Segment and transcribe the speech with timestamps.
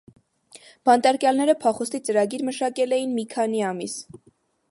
[0.89, 4.01] Բանտարկյալները փախուստի ծրագիրը մշակել էին մի քանի ամիս։